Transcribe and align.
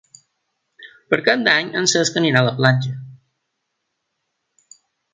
Per 1.11 1.19
Cap 1.27 1.43
d'Any 1.49 1.69
en 1.83 1.87
Cesc 1.93 2.19
anirà 2.23 2.41
a 2.43 2.49
la 2.49 2.57
platja. 2.63 2.97